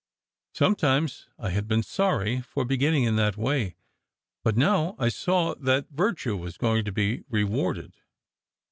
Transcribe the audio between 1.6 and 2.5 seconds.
been sorry